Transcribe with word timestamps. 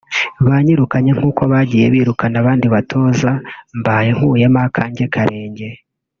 banyirukane 0.47 1.09
nk’uko 1.17 1.41
bagiye 1.51 1.85
birukana 1.93 2.35
abandi 2.41 2.67
batoza 2.75 3.31
mbaye 3.79 4.09
nkuyemo 4.15 4.59
akanjye 4.67 5.03
karenge 5.13 5.67